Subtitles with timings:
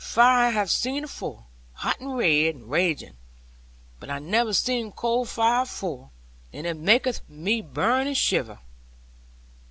[0.03, 3.17] Fire I have seen afore, hot and red, and raging;
[3.99, 6.09] but I never seen cold fire afore,
[6.51, 8.57] and it maketh me burn and shiver.'